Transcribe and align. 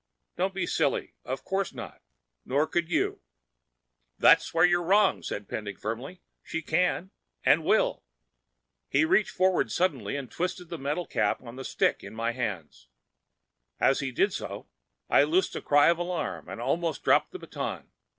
"Don't 0.35 0.55
be 0.55 0.65
silly! 0.65 1.13
Of 1.25 1.43
course 1.45 1.75
not. 1.75 2.01
Nor 2.43 2.65
could 2.65 2.89
you." 2.89 3.21
"There's 4.17 4.51
where 4.51 4.65
you're 4.65 4.81
wrong," 4.81 5.21
said 5.21 5.47
Pending 5.47 5.75
firmly. 5.77 6.23
"She 6.41 6.63
can—and 6.63 7.63
will." 7.63 8.03
He 8.89 9.05
reached 9.05 9.29
forward 9.29 9.71
suddenly 9.71 10.15
and 10.15 10.31
twisted 10.31 10.69
the 10.69 10.79
metal 10.79 11.05
cap 11.05 11.43
on 11.43 11.55
the 11.55 11.63
stick 11.63 12.03
in 12.03 12.15
my 12.15 12.31
hands. 12.31 12.87
As 13.79 13.99
he 13.99 14.11
did 14.11 14.33
so, 14.33 14.67
I 15.07 15.21
loosed 15.21 15.55
a 15.55 15.61
cry 15.61 15.89
of 15.89 15.99
alarm 15.99 16.49
and 16.49 16.59
almost 16.59 17.03
dropped 17.03 17.31
the 17.31 17.37
baton. 17.37 17.91